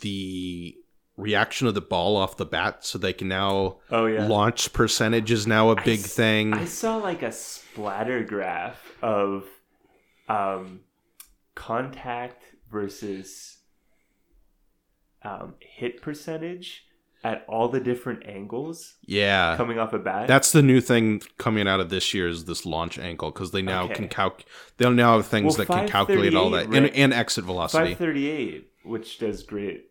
[0.00, 0.74] the
[1.16, 4.26] reaction of the ball off the bat so they can now Oh yeah.
[4.26, 9.44] launch percentage is now a big s- thing I saw like a splatter graph of
[10.28, 10.80] um,
[11.54, 13.58] contact versus
[15.22, 16.86] um, hit percentage
[17.24, 20.26] at all the different angles yeah coming off a bat.
[20.26, 23.62] that's the new thing coming out of this year is this launch angle because they
[23.62, 23.94] now Okay.
[23.94, 24.44] can calc
[24.76, 27.94] they'll now have things Well, that can calculate all that 538, and, and exit velocity
[27.94, 29.86] 538, which does great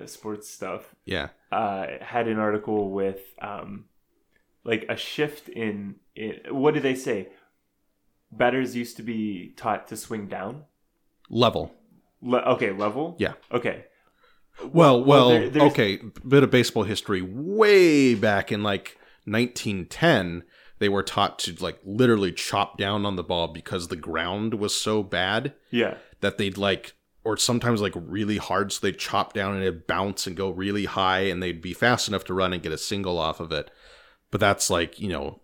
[0.00, 3.86] uh, sports stuff, yeah uh, had an article with um,
[4.64, 7.28] like a shift in, in what do they say?
[8.32, 10.64] Batters used to be taught to swing down.
[11.30, 11.72] level
[12.20, 13.14] Le- okay, level.
[13.18, 13.34] Yeah.
[13.52, 13.84] Okay.
[14.62, 15.98] Well, well, there- there's- okay.
[16.26, 17.22] Bit of baseball history.
[17.22, 20.44] Way back in like 1910,
[20.78, 24.74] they were taught to like literally chop down on the ball because the ground was
[24.74, 25.96] so bad Yeah.
[26.20, 30.26] that they'd like, or sometimes like really hard, so they'd chop down and it'd bounce
[30.26, 33.18] and go really high, and they'd be fast enough to run and get a single
[33.18, 33.70] off of it.
[34.30, 35.40] But that's like you know,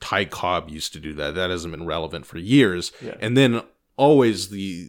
[0.00, 1.34] Ty Cobb used to do that.
[1.34, 2.92] That hasn't been relevant for years.
[3.00, 3.16] Yeah.
[3.20, 3.62] And then
[3.96, 4.88] always the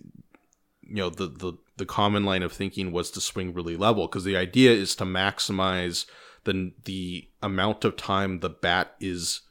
[0.82, 4.24] you know the the the common line of thinking was to swing really level because
[4.24, 6.06] the idea is to maximize
[6.44, 9.42] the the amount of time the bat is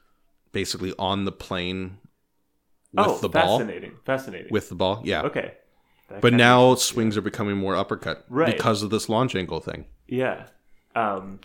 [0.52, 1.98] basically on the plane
[2.92, 3.92] with oh, the ball fascinating.
[4.04, 4.52] Fascinating.
[4.52, 5.54] with the ball yeah okay.
[6.08, 8.54] That but now swings are becoming more uppercut Right.
[8.54, 10.46] because of this launch angle thing Yeah.
[10.94, 11.40] Um,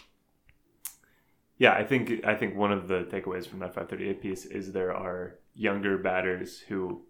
[1.57, 4.93] yeah, I think I think one of the takeaways from that 538 piece is there
[4.93, 7.01] are younger batters who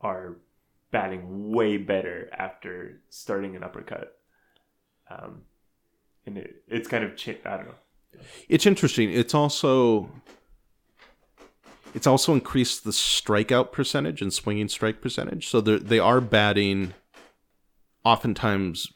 [0.00, 0.36] are
[0.90, 4.18] batting way better after starting an uppercut.
[5.10, 5.42] Um,
[6.26, 7.12] and it, it's kind of
[7.44, 7.74] I don't know.
[8.48, 10.10] it's interesting it's also
[11.94, 16.94] it's also increased the strikeout percentage and swinging strike percentage so they are batting
[18.04, 18.92] oftentimes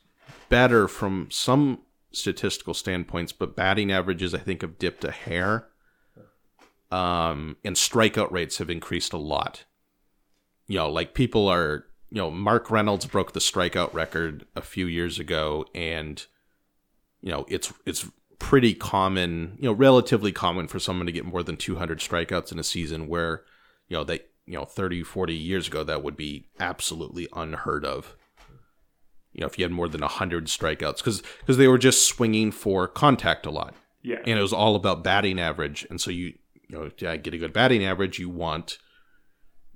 [0.49, 1.81] better from some
[2.13, 5.69] statistical standpoints but batting averages i think have dipped a hair
[6.91, 9.65] um, and strikeout rates have increased a lot
[10.69, 14.87] you know like people are you know mark reynolds broke the strikeout record a few
[14.87, 16.27] years ago and
[17.21, 18.07] you know it's it's
[18.39, 22.59] pretty common you know relatively common for someone to get more than 200 strikeouts in
[22.59, 23.43] a season where
[23.89, 28.15] you know they you know 30 40 years ago that would be absolutely unheard of
[29.33, 32.53] you know if you had more than 100 strikeouts because because they were just swinging
[32.53, 34.19] for contact a lot Yeah.
[34.25, 37.39] and it was all about batting average and so you you know to get a
[37.39, 38.79] good batting average you want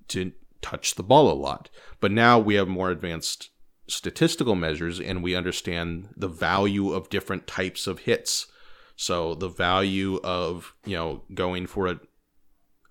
[0.09, 1.69] to touch the ball a lot
[2.01, 3.51] but now we have more advanced
[3.89, 8.47] statistical measures and we understand the value of different types of hits
[8.97, 12.01] so the value of you know going for a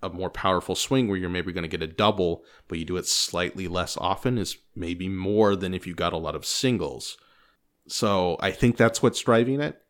[0.04, 2.96] a more powerful swing where you're maybe going to get a double but you do
[2.96, 7.16] it slightly less often is maybe more than if you got a lot of singles
[7.86, 9.82] so i think that's what's driving it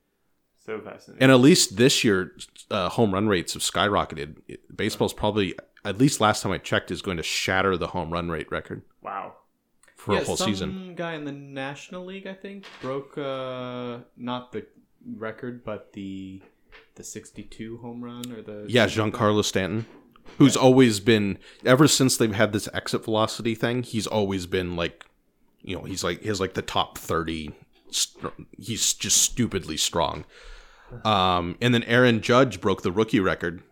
[0.64, 1.22] so fascinating.
[1.22, 2.32] and at least this year,
[2.70, 4.36] uh, home run rates have skyrocketed.
[4.74, 8.28] Baseball's probably, at least last time I checked, is going to shatter the home run
[8.30, 9.34] rate record wow.
[9.96, 10.94] for yeah, a whole some season.
[10.94, 14.66] guy in the National League, I think, broke uh, not the
[15.16, 16.42] record, but the
[16.94, 19.86] the 62 home run or the Yeah, Giancarlo Stanton,
[20.38, 23.82] who's always been ever since they've had this exit velocity thing.
[23.82, 25.04] He's always been like,
[25.62, 27.50] you know, he's like he has like the top thirty.
[27.90, 30.24] st- He's just stupidly strong.
[31.06, 33.62] Um, and then Aaron Judge broke the rookie record.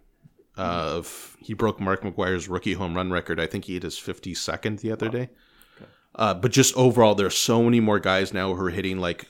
[0.60, 3.40] Of he broke Mark McGwire's rookie home run record.
[3.40, 5.30] I think he hit his fifty second the other day.
[6.14, 9.26] Uh, but just overall, there's so many more guys now who are hitting like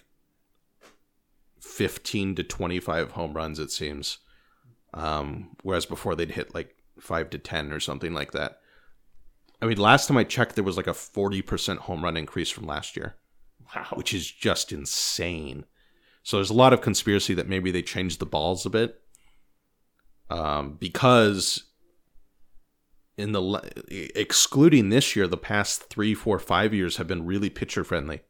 [1.61, 3.59] fifteen to twenty five home runs.
[3.59, 4.19] It seems
[4.95, 8.59] um, whereas before they'd hit like five to ten or something like that.
[9.63, 12.51] I mean, last time I checked, there was like a forty percent home run increase
[12.51, 13.15] from last year,
[13.75, 13.87] Wow.
[13.95, 15.65] which is just insane.
[16.23, 19.01] So there's a lot of conspiracy that maybe they changed the balls a bit,
[20.31, 21.65] um, because
[23.19, 27.85] in the excluding this year, the past three, four, five years have been really pitcher
[27.85, 28.21] friendly.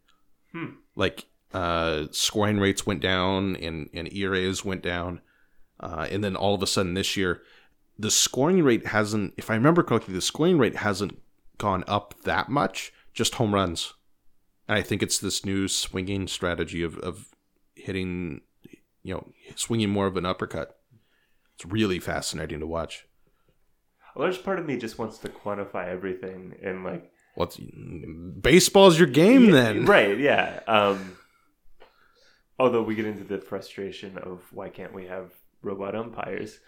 [0.52, 0.70] Hmm.
[0.96, 5.20] Like uh, scoring rates went down and and ERAs went down.
[5.78, 7.42] Uh, and then all of a sudden this year,
[7.98, 11.20] the scoring rate hasn't, if I remember correctly, the scoring rate hasn't
[11.58, 13.94] gone up that much, just home runs.
[14.68, 17.28] And I think it's this new swinging strategy of, of
[17.74, 18.40] hitting,
[19.02, 20.79] you know, swinging more of an uppercut.
[21.60, 23.06] It's really fascinating to watch.
[24.16, 29.08] A large part of me just wants to quantify everything and like What's baseball's your
[29.08, 29.84] game Yeah, then?
[29.96, 30.18] right?
[30.18, 30.60] Yeah.
[30.66, 31.18] Um,
[32.58, 36.60] although we get into the frustration of why can't we have robot umpires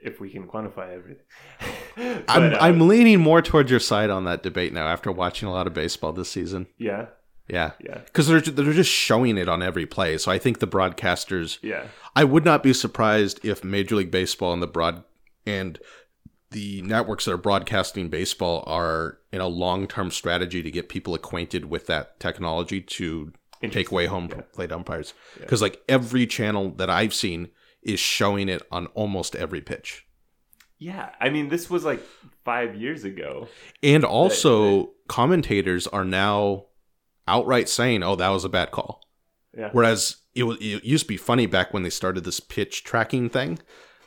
[0.00, 1.24] if we can quantify everything?
[1.96, 5.48] But, I'm uh, I'm leaning more towards your side on that debate now after watching
[5.48, 6.68] a lot of baseball this season.
[6.78, 7.06] yeah,
[7.48, 7.72] Yeah.
[7.80, 10.18] yeah, Because they're, they're just showing it on every play.
[10.18, 11.86] So I think the broadcasters yeah.
[12.14, 15.02] I would not be surprised if Major League Baseball and the broad
[15.46, 15.78] and
[16.50, 21.66] the networks that are broadcasting baseball are in a long-term strategy to get people acquainted
[21.66, 23.32] with that technology to
[23.70, 25.14] take away home plate umpires.
[25.38, 27.48] Because like every channel that I've seen
[27.82, 30.06] is showing it on almost every pitch.
[30.78, 32.00] Yeah, I mean, this was like
[32.44, 33.48] five years ago.
[33.82, 36.66] And also commentators are now
[37.28, 39.00] outright saying, "Oh, that was a bad call."
[39.56, 39.70] Yeah.
[39.72, 43.28] Whereas it, was, it used to be funny back when they started this pitch tracking
[43.28, 43.58] thing.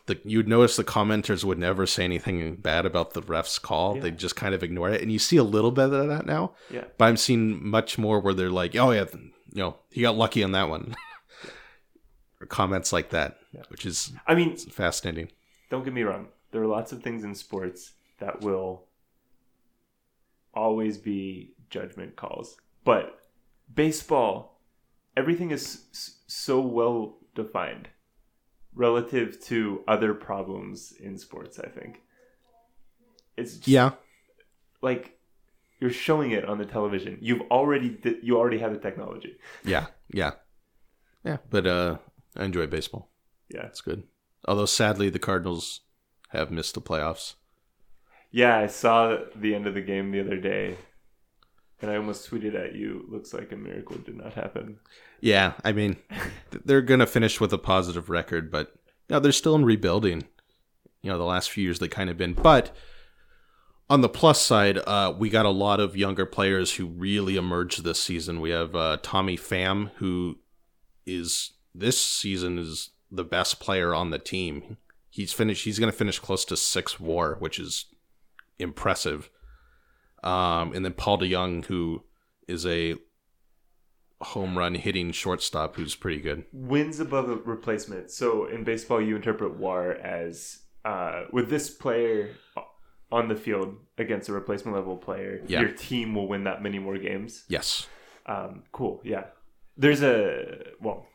[0.07, 3.95] The, you'd notice the commenters would never say anything bad about the ref's call.
[3.95, 5.01] They'd just kind of ignore it.
[5.01, 6.53] And you see a little bit of that now.
[6.69, 6.86] Yeah.
[6.97, 10.43] But I'm seeing much more where they're like, oh, yeah, you know, he got lucky
[10.43, 10.95] on that one.
[12.39, 13.38] or comments like that,
[13.69, 15.29] which is I mean, fascinating.
[15.69, 16.29] don't get me wrong.
[16.51, 18.86] There are lots of things in sports that will
[20.53, 23.20] always be judgment calls, but
[23.74, 24.62] baseball,
[25.15, 27.89] everything is s- so well defined
[28.74, 31.60] relative to other problems in sports.
[31.60, 32.02] I think
[33.38, 33.91] it's just, Yeah.
[34.82, 35.20] like
[35.80, 37.17] you're showing it on the television.
[37.22, 39.38] You've already di- you already have the technology.
[39.63, 39.88] Yeah.
[40.13, 40.32] Yeah.
[41.24, 41.38] Yeah.
[41.50, 41.98] But uh,
[42.36, 43.10] I enjoy baseball.
[43.50, 44.04] Yeah, It's good.
[44.48, 45.82] Although sadly, the Cardinals
[46.30, 47.36] have missed the playoffs.
[48.32, 48.58] yeah.
[48.58, 50.78] I saw the end of the game the other day,
[51.82, 53.06] and I almost tweeted at you.
[53.10, 54.80] Looks like a miracle did not happen.
[55.20, 55.98] Yeah, I mean,
[56.65, 58.74] they're gonna finish with a positive record, but
[59.10, 60.26] no, they're still in rebuilding.
[61.02, 62.76] You know, the last few years they kind of been, but
[63.91, 67.84] on the plus side, uh, we got a lot of younger players who really emerged
[67.84, 68.39] this season.
[68.39, 70.39] We have uh, Tommy Pham, who
[71.06, 74.78] is this season is the best player on the team.
[75.10, 75.65] He's finished.
[75.65, 77.88] He's going to finish close to six WAR, which is
[78.60, 79.30] impressive.
[80.23, 82.03] Um, and then Paul DeJong, who
[82.47, 82.95] is a
[84.21, 86.45] home run hitting shortstop, who's pretty good.
[86.53, 88.12] wins above a replacement.
[88.12, 92.36] So in baseball, you interpret WAR as uh, with this player
[93.12, 95.62] on the field against a replacement level player, Yeah.
[95.62, 97.43] your team will win that many more games.
[97.47, 97.88] Yes.
[98.27, 99.01] Um, cool.
[99.03, 99.25] Yeah.
[99.77, 101.07] There's a well,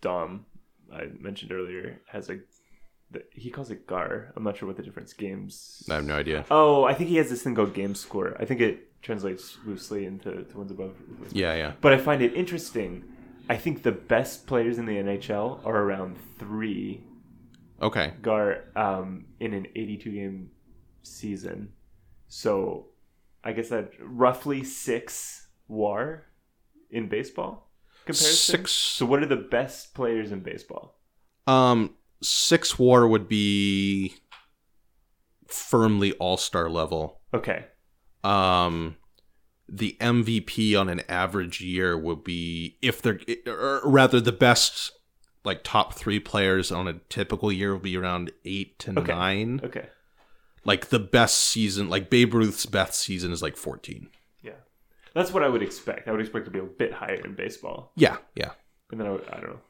[0.00, 0.46] Dom
[0.92, 2.38] I mentioned earlier has a
[3.30, 4.32] he calls it GAR.
[4.36, 5.82] I'm not sure what the difference games.
[5.90, 6.44] I have no idea.
[6.50, 8.36] Oh, I think he has this thing called game score.
[8.38, 10.94] I think it translates loosely into to ones above.
[11.32, 11.72] Yeah, yeah.
[11.80, 13.04] But I find it interesting.
[13.48, 17.02] I think the best players in the NHL are around three
[17.84, 18.12] Okay.
[18.22, 20.50] GAR um, in an 82 game
[21.02, 21.72] season.
[22.28, 22.86] So
[23.42, 26.24] I guess that roughly six WAR
[26.90, 27.70] in baseball
[28.06, 28.58] comparison.
[28.58, 28.70] Six.
[28.72, 30.98] So what are the best players in baseball?
[31.46, 31.94] Um,
[32.24, 34.14] six WAR would be
[35.46, 37.20] firmly all star level.
[37.32, 37.66] Okay.
[38.22, 38.96] Um,
[39.68, 44.92] the MVP on an average year would be if they're, or rather, the best
[45.44, 49.12] like top three players on a typical year will be around eight to Okay.
[49.12, 49.60] nine.
[49.62, 49.86] Okay.
[50.64, 54.08] Like the best season, like Babe Ruth's best season is like fourteen.
[54.42, 54.52] Yeah.
[55.14, 56.08] That's what I would expect.
[56.08, 57.92] I would expect to be a bit higher in baseball.
[57.96, 58.52] Yeah, yeah,
[58.90, 59.60] And then I, would, I don't know.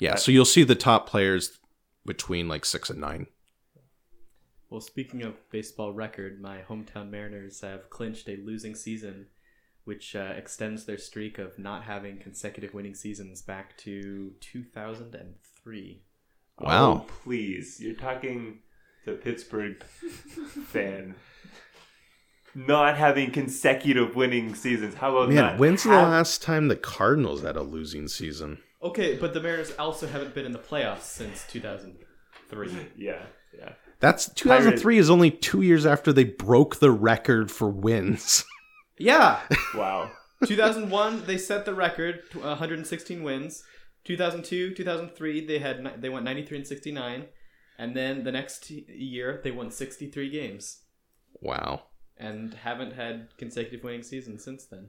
[0.00, 0.14] Yeah.
[0.16, 1.58] So you'll see the top players
[2.06, 3.26] between like six and nine.
[4.70, 9.26] Well, speaking of baseball record, my hometown Mariners have clinched a losing season,
[9.84, 16.02] which uh, extends their streak of not having consecutive winning seasons back to 2003.
[16.60, 16.92] Wow.
[16.92, 17.80] Oh, please.
[17.80, 18.58] You're talking
[19.06, 19.82] to Pittsburgh
[20.66, 21.14] fan.
[22.54, 24.96] Not having consecutive winning seasons.
[24.96, 25.58] How about Man, that?
[25.58, 28.58] when's the Have- last time the Cardinals had a losing season?
[28.82, 32.88] Okay, but the Mariners also haven't been in the playoffs since 2003.
[32.96, 33.22] Yeah,
[33.56, 33.72] yeah.
[34.00, 38.44] That's 2003 is only two years after they broke the record for wins.
[38.98, 39.40] yeah,
[39.74, 40.10] Wow.
[40.46, 43.64] 2001 they set the record, 116 wins.
[44.04, 47.26] 2002, 2003 they had they went 93 and 69,
[47.78, 50.82] and then the next year they won 63 games
[51.40, 51.82] wow.
[52.16, 54.88] and haven't had consecutive winning seasons since then.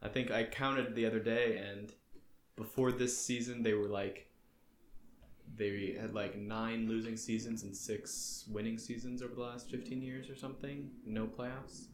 [0.00, 1.92] I think I counted the other day, and
[2.58, 4.26] before this season they were like
[5.56, 10.28] they had like nine losing seasons and six winning seasons over the last 15 years
[10.30, 10.90] or something.
[11.06, 11.86] No playoffs.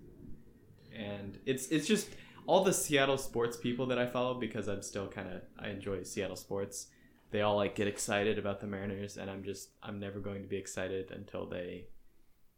[0.94, 2.08] and it's it's just
[2.46, 6.02] all the Seattle sports people that I follow because I'm still kind of I enjoy
[6.02, 6.88] Seattle sports.
[7.30, 10.48] They all like get excited about the Mariners, and I'm just I'm never going to
[10.48, 11.86] be excited until they,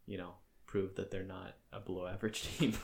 [0.07, 0.33] you know,
[0.67, 2.75] prove that they're not a below average team.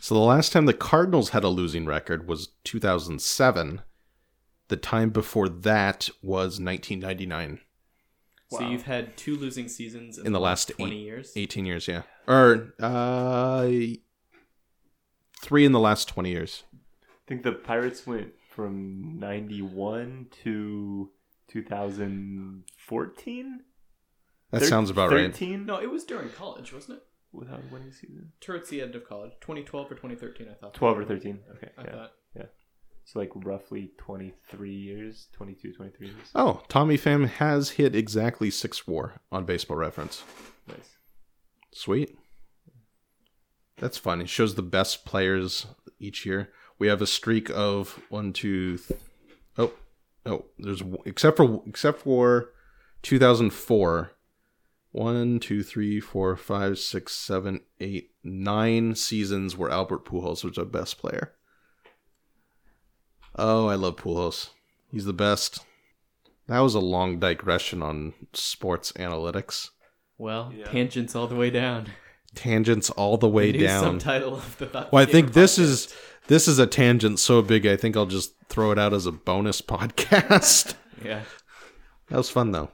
[0.00, 3.82] So the last time the Cardinals had a losing record was 2007.
[4.70, 7.58] The time before that was 1999.
[8.50, 11.32] So you've had two losing seasons in, In the last twenty eight- years.
[11.36, 12.02] 18 years, yeah.
[12.28, 13.68] Or uh
[15.42, 16.62] 3 in the last 20 years.
[16.74, 16.78] I
[17.26, 21.10] think the Pirates went from 91 to
[21.48, 23.60] 2014?
[24.50, 25.30] That sounds about right.
[25.32, 27.04] 13 No, it was during college, wasn't it?
[27.32, 28.32] without a winning season.
[28.40, 30.74] Towards the end of college, 2012 or 2013, I thought.
[30.74, 31.38] 12 or 13.
[31.56, 31.70] Okay.
[31.78, 32.12] I thought.
[32.34, 32.42] yeah.
[32.42, 32.50] thought.
[33.12, 36.16] So like roughly 23 years, 22, 23 years.
[36.36, 40.22] Oh, Tommy Pham has hit exactly 6-4 on Baseball Reference.
[40.68, 40.96] Nice.
[41.72, 42.16] Sweet.
[43.78, 44.20] That's fun.
[44.20, 45.66] It shows the best players
[45.98, 46.50] each year.
[46.78, 49.00] We have a streak of one, two, th-
[49.58, 49.72] oh,
[50.24, 50.44] oh.
[50.56, 52.50] There's except for except for
[53.02, 54.12] 2004.
[54.92, 60.64] One, two, three, four, five, six, seven, eight, nine seasons where Albert Pujols was our
[60.64, 61.34] best player.
[63.42, 64.50] Oh, I love Pujols.
[64.92, 65.60] He's the best.
[66.46, 69.70] That was a long digression on sports analytics.
[70.18, 70.66] Well, Yeah.
[70.66, 71.86] tangents all the way down.
[72.34, 73.98] Tangents all the way New down.
[74.00, 75.62] Subtitle of the Thought Well, I think this podcast.
[75.62, 75.94] is
[76.26, 77.66] this is a tangent so big.
[77.66, 80.74] I think I'll just throw it out as a bonus podcast.
[81.02, 81.22] yeah.
[82.10, 82.68] that was fun though.